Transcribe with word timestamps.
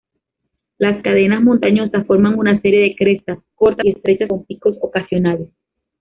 Las 0.79 0.99
cadenas 1.03 1.43
montañosas 1.43 2.07
forman 2.07 2.35
una 2.39 2.59
serie 2.59 2.79
de 2.81 2.95
crestas, 2.95 3.37
cortas 3.53 3.85
y 3.85 3.91
estrechas 3.91 4.29
con 4.29 4.45
picos 4.45 4.75
ocasionales. 4.81 5.49